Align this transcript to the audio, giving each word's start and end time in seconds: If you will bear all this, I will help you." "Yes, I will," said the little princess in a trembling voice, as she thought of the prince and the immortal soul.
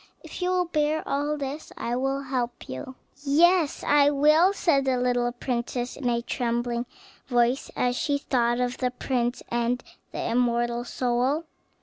If 0.23 0.41
you 0.41 0.49
will 0.49 0.65
bear 0.65 1.07
all 1.07 1.37
this, 1.37 1.71
I 1.77 1.95
will 1.95 2.23
help 2.23 2.67
you." 2.67 2.95
"Yes, 3.23 3.83
I 3.83 4.09
will," 4.09 4.51
said 4.51 4.85
the 4.85 4.97
little 4.97 5.31
princess 5.31 5.95
in 5.95 6.09
a 6.09 6.23
trembling 6.23 6.87
voice, 7.27 7.69
as 7.75 7.95
she 7.97 8.17
thought 8.17 8.59
of 8.59 8.79
the 8.79 8.89
prince 8.89 9.43
and 9.51 9.83
the 10.11 10.23
immortal 10.27 10.85
soul. 10.85 11.43